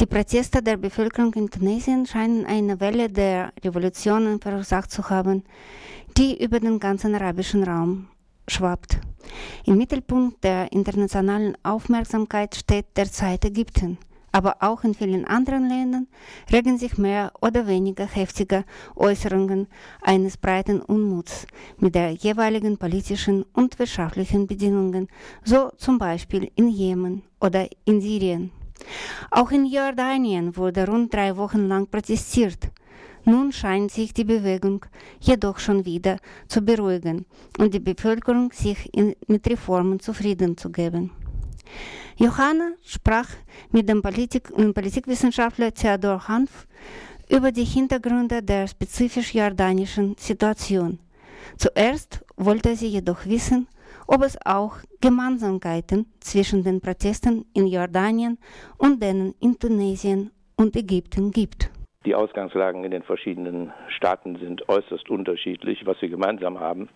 [0.00, 5.42] Die Proteste der Bevölkerung in Tunesien scheinen eine Welle der Revolutionen verursacht zu haben,
[6.16, 8.08] die über den ganzen arabischen Raum
[8.46, 8.98] schwappt.
[9.66, 13.98] Im Mittelpunkt der internationalen Aufmerksamkeit steht derzeit Ägypten
[14.32, 16.06] aber auch in vielen anderen Ländern
[16.52, 19.66] regen sich mehr oder weniger heftige Äußerungen
[20.02, 21.46] eines breiten Unmuts
[21.78, 25.08] mit der jeweiligen politischen und wirtschaftlichen Bedingungen,
[25.44, 28.52] so zum Beispiel in Jemen oder in Syrien.
[29.30, 32.70] Auch in Jordanien wurde rund drei Wochen lang protestiert.
[33.24, 34.86] Nun scheint sich die Bewegung
[35.20, 36.18] jedoch schon wieder
[36.48, 37.26] zu beruhigen
[37.58, 41.10] und die Bevölkerung sich in, mit Reformen zufrieden zu geben.
[42.16, 43.28] Johanna sprach
[43.70, 46.66] mit dem Politik Politikwissenschaftler Theodor Hanf
[47.28, 50.98] über die Hintergründe der spezifisch jordanischen Situation.
[51.58, 53.68] Zuerst wollte sie jedoch wissen,
[54.08, 58.38] ob es auch Gemeinsamkeiten zwischen den Protesten in Jordanien
[58.78, 61.70] und denen in Tunesien und Ägypten gibt.
[62.04, 65.84] Die Ausgangslagen in den verschiedenen Staaten sind äußerst unterschiedlich.
[65.84, 66.88] Was sie gemeinsam haben,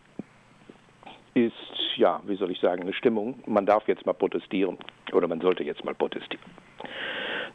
[1.35, 1.53] ist,
[1.97, 3.43] ja, wie soll ich sagen, eine Stimmung.
[3.47, 4.79] Man darf jetzt mal protestieren
[5.13, 6.45] oder man sollte jetzt mal protestieren.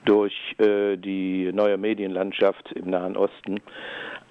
[0.08, 3.60] Durch äh, die neue Medienlandschaft im Nahen Osten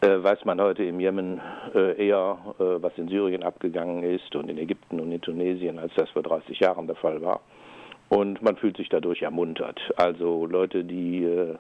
[0.01, 1.39] äh, weiß man heute im Jemen
[1.75, 5.93] äh, eher, äh, was in Syrien abgegangen ist und in Ägypten und in Tunesien, als
[5.95, 7.43] das vor 30 Jahren der Fall war.
[8.09, 9.79] Und man fühlt sich dadurch ermuntert.
[9.97, 11.57] Also Leute, die äh,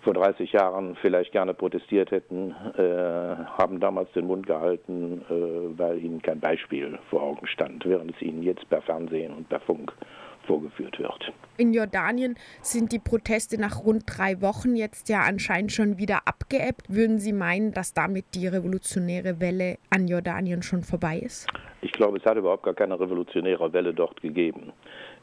[0.00, 5.22] vor 30 Jahren vielleicht gerne protestiert hätten, äh, haben damals den Mund gehalten,
[5.76, 9.60] weil ihnen kein Beispiel vor Augen stand, während es ihnen jetzt per Fernsehen und per
[9.60, 9.92] Funk
[10.46, 11.32] vorgeführt wird.
[11.56, 16.86] In Jordanien sind die Proteste nach rund drei Wochen jetzt ja anscheinend schon wieder abgeebbt.
[16.88, 21.46] Würden Sie meinen, dass damit die revolutionäre Welle an Jordanien schon vorbei ist?
[21.82, 24.72] Ich glaube, es hat überhaupt gar keine revolutionäre Welle dort gegeben.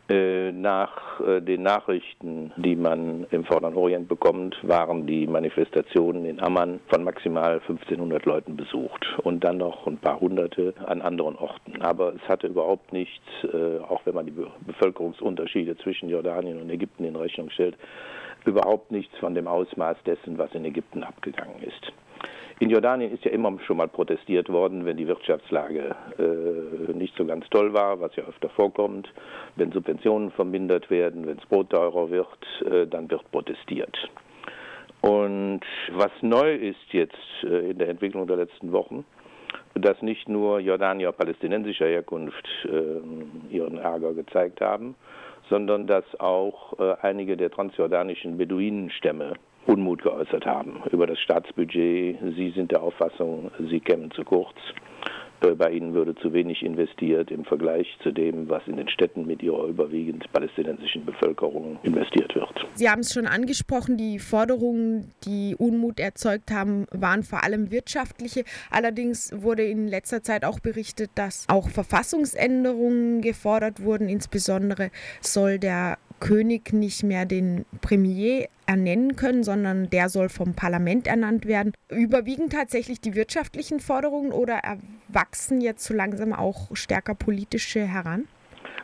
[0.09, 6.39] Äh, nach äh, den Nachrichten, die man im Vorderen Orient bekommt, waren die Manifestationen in
[6.39, 11.83] Amman von maximal 1500 Leuten besucht und dann noch ein paar Hunderte an anderen Orten.
[11.83, 14.33] Aber es hatte überhaupt nichts, äh, auch wenn man die
[14.65, 17.75] Bevölkerungsunterschiede zwischen Jordanien und Ägypten in Rechnung stellt,
[18.45, 21.93] überhaupt nichts von dem Ausmaß dessen, was in Ägypten abgegangen ist.
[22.59, 27.25] In Jordanien ist ja immer schon mal protestiert worden, wenn die Wirtschaftslage äh, nicht so
[27.25, 29.07] ganz toll war, was ja öfter vorkommt.
[29.55, 32.27] Wenn Subventionen vermindert werden, wenn das Brot teurer wird,
[32.65, 33.97] äh, dann wird protestiert.
[35.01, 35.61] Und
[35.93, 39.05] was neu ist jetzt äh, in der Entwicklung der letzten Wochen,
[39.75, 44.95] dass nicht nur Jordanier palästinensischer Herkunft äh, ihren Ärger gezeigt haben,
[45.49, 49.35] sondern dass auch äh, einige der transjordanischen Beduinenstämme
[49.69, 52.17] Unmut geäußert haben über das Staatsbudget.
[52.35, 54.55] Sie sind der Auffassung, sie kämen zu kurz.
[55.41, 59.27] Äh, bei ihnen würde zu wenig investiert im Vergleich zu dem, was in den Städten
[59.27, 62.49] mit ihrer überwiegend palästinensischen Bevölkerung investiert wird.
[62.73, 68.43] Sie haben es schon angesprochen, die Forderungen, die Unmut erzeugt haben, waren vor allem wirtschaftliche.
[68.71, 74.09] Allerdings wurde in letzter Zeit auch berichtet, dass auch Verfassungsänderungen gefordert wurden.
[74.09, 74.89] Insbesondere
[75.21, 81.45] soll der König nicht mehr den Premier ernennen können, sondern der soll vom Parlament ernannt
[81.45, 81.73] werden.
[81.89, 88.27] Überwiegen tatsächlich die wirtschaftlichen Forderungen oder erwachsen jetzt so langsam auch stärker politische heran?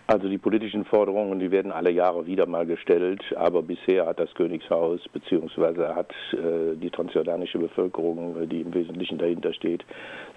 [0.08, 4.32] Also die politischen Forderungen, die werden alle Jahre wieder mal gestellt, aber bisher hat das
[4.36, 5.96] Königshaus bzw.
[5.96, 9.84] hat äh, die transjordanische Bevölkerung, äh, die im Wesentlichen dahinter steht,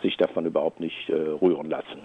[0.03, 2.01] sich davon überhaupt nicht äh, rühren lassen.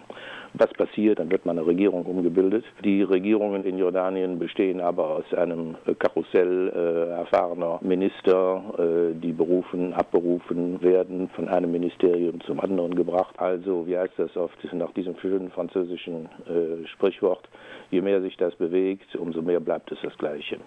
[0.56, 2.66] Was passiert, dann wird mal eine Regierung umgebildet.
[2.84, 9.94] Die Regierungen in Jordanien bestehen aber aus einem Karussell äh, erfahrener Minister, äh, die berufen,
[9.94, 13.34] abberufen werden, von einem Ministerium zum anderen gebracht.
[13.40, 17.48] Also, wie heißt das oft nach diesem schönen französischen äh, Sprichwort,
[17.92, 20.60] je mehr sich das bewegt, umso mehr bleibt es das Gleiche.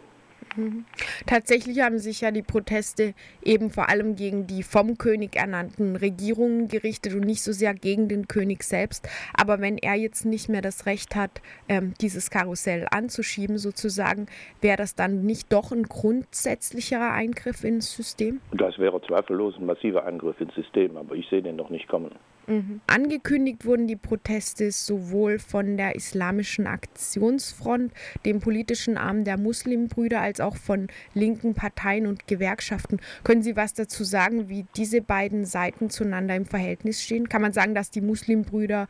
[0.56, 0.84] Mhm.
[1.26, 6.68] Tatsächlich haben sich ja die Proteste eben vor allem gegen die vom König ernannten Regierungen
[6.68, 9.08] gerichtet und nicht so sehr gegen den König selbst.
[9.34, 14.26] Aber wenn er jetzt nicht mehr das Recht hat, ähm, dieses Karussell anzuschieben, sozusagen,
[14.60, 18.40] wäre das dann nicht doch ein grundsätzlicherer Eingriff ins System?
[18.52, 22.12] Das wäre zweifellos ein massiver Eingriff ins System, aber ich sehe den noch nicht kommen.
[22.46, 22.80] Mhm.
[22.86, 27.92] Angekündigt wurden die Proteste sowohl von der Islamischen Aktionsfront,
[28.24, 33.00] dem politischen Arm der Muslimbrüder, als auch von linken Parteien und Gewerkschaften.
[33.24, 37.28] Können Sie was dazu sagen, wie diese beiden Seiten zueinander im Verhältnis stehen?
[37.28, 38.86] Kann man sagen, dass die Muslimbrüder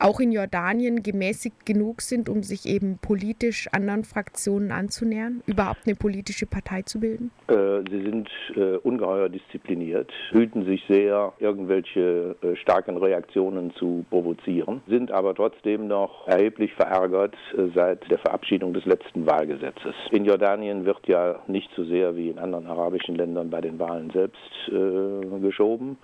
[0.00, 5.96] auch in Jordanien gemäßigt genug sind, um sich eben politisch anderen Fraktionen anzunähern, überhaupt eine
[5.96, 7.30] politische Partei zu bilden?
[7.48, 14.80] Äh, sie sind äh, ungeheuer diszipliniert, hüten sich sehr, irgendwelche äh, starken Reaktionen zu provozieren,
[14.86, 19.94] sind aber trotzdem noch erheblich verärgert äh, seit der Verabschiedung des letzten Wahlgesetzes.
[20.10, 24.10] In Jordanien wird ja nicht so sehr wie in anderen arabischen Ländern bei den Wahlen
[24.10, 25.98] selbst äh, geschoben,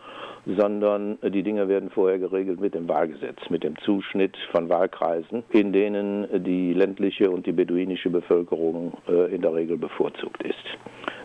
[0.46, 5.72] sondern die Dinge werden vorher geregelt mit dem Wahlgesetz, mit dem Zuschnitt von Wahlkreisen, in
[5.72, 10.54] denen die ländliche und die beduinische Bevölkerung äh, in der Regel bevorzugt ist.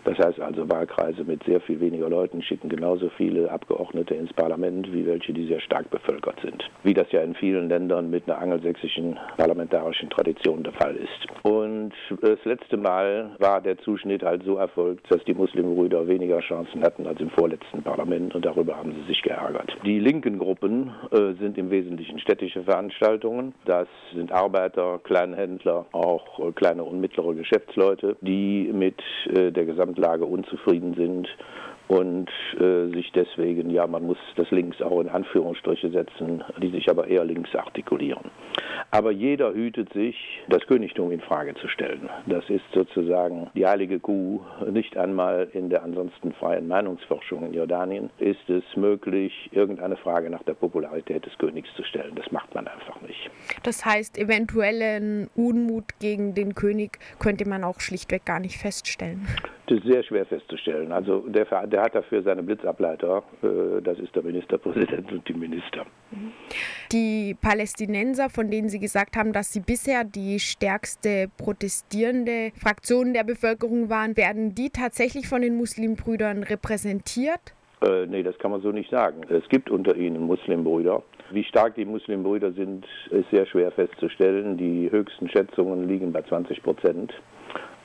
[0.04, 4.92] Das heißt also, Wahlkreise mit sehr viel weniger Leuten schicken genauso viele Abgeordnete ins Parlament
[4.92, 6.68] wie welche, die sehr stark bevölkert sind.
[6.82, 11.26] Wie das ja in vielen Ländern mit einer angelsächsischen parlamentarischen Tradition der Fall ist.
[11.42, 11.92] Und
[12.22, 17.06] das letzte Mal war der Zuschnitt halt so erfolgt, dass die Muslimbrüder weniger Chancen hatten
[17.06, 19.76] als im vorletzten Parlament und darüber haben sie sich geärgert.
[19.84, 23.54] Die linken Gruppen äh, sind im Wesentlichen städtische Veranstaltungen.
[23.64, 29.89] Das sind Arbeiter, Kleinhändler, auch äh, kleine und mittlere Geschäftsleute, die mit äh, der gesamten
[29.94, 31.28] Gesamtlage unzufrieden sind
[31.88, 36.88] und äh, sich deswegen, ja, man muss das links auch in Anführungsstriche setzen, die sich
[36.88, 38.30] aber eher links artikulieren.
[38.92, 40.16] Aber jeder hütet sich,
[40.48, 42.08] das Königtum in Frage zu stellen.
[42.26, 44.40] Das ist sozusagen die heilige Kuh.
[44.70, 50.44] Nicht einmal in der ansonsten freien Meinungsforschung in Jordanien ist es möglich, irgendeine Frage nach
[50.44, 52.14] der Popularität des Königs zu stellen.
[52.14, 53.30] Das macht man einfach nicht.
[53.62, 59.26] Das heißt, eventuellen Unmut gegen den König könnte man auch schlichtweg gar nicht feststellen.
[59.66, 60.92] Das ist sehr schwer festzustellen.
[60.92, 63.22] Also der, der hat dafür seine Blitzableiter.
[63.42, 65.86] Äh, das ist der Ministerpräsident und die Minister.
[66.92, 73.24] Die Palästinenser, von denen Sie gesagt haben, dass sie bisher die stärkste protestierende Fraktion der
[73.24, 77.54] Bevölkerung waren, werden die tatsächlich von den Muslimbrüdern repräsentiert?
[77.82, 79.22] Äh, nee, das kann man so nicht sagen.
[79.28, 81.02] Es gibt unter ihnen Muslimbrüder.
[81.32, 84.56] Wie stark die Muslimbrüder sind, ist sehr schwer festzustellen.
[84.56, 87.12] Die höchsten Schätzungen liegen bei 20 Prozent.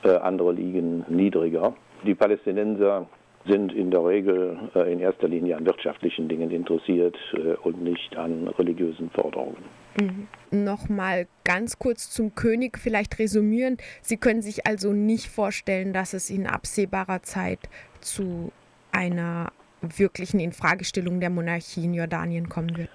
[0.02, 1.74] Äh, andere liegen niedriger.
[2.04, 3.06] Die Palästinenser
[3.46, 8.16] sind in der Regel äh, in erster Linie an wirtschaftlichen Dingen interessiert äh, und nicht
[8.16, 9.62] an religiösen Forderungen.
[10.00, 10.26] Mhm.
[10.64, 13.76] Nochmal ganz kurz zum König vielleicht resümieren.
[14.02, 17.60] Sie können sich also nicht vorstellen, dass es in absehbarer Zeit
[18.00, 18.50] zu
[18.92, 22.90] einer wirklichen Infragestellung der Monarchie in Jordanien kommen wird.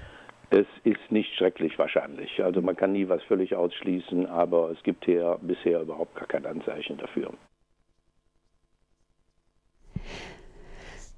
[0.53, 2.43] Es ist nicht schrecklich wahrscheinlich.
[2.43, 6.45] Also man kann nie was völlig ausschließen, aber es gibt hier bisher überhaupt gar kein
[6.45, 7.33] Anzeichen dafür.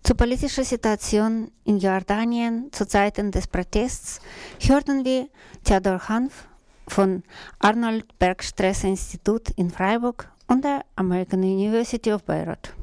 [0.03, 4.21] Zur politischen Situation in Jordanien zu Zeiten des Protests
[4.59, 5.27] hörten wir
[5.63, 6.47] Theodor Hanf
[6.87, 7.23] von
[7.57, 12.75] Arnold Bergstrasse Institut in Freiburg und der American University of Beirut.